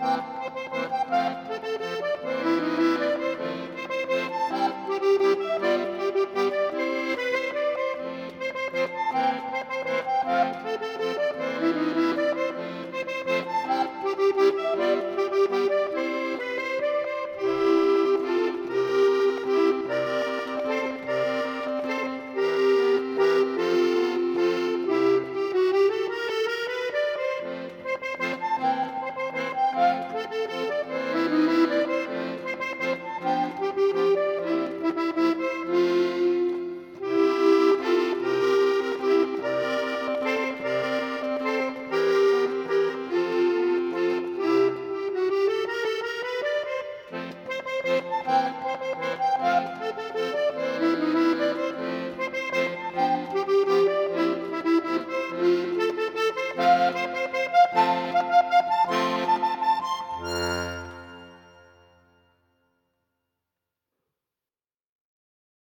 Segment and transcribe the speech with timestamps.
[0.00, 0.35] Bye.